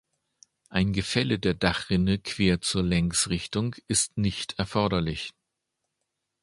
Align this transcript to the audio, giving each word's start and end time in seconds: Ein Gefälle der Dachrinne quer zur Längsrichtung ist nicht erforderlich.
Ein 0.69 0.93
Gefälle 0.93 1.37
der 1.37 1.53
Dachrinne 1.53 2.17
quer 2.17 2.59
zur 2.59 2.81
Längsrichtung 2.81 3.75
ist 3.87 4.17
nicht 4.17 4.57
erforderlich. 4.57 5.35